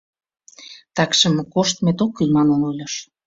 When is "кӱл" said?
2.15-2.29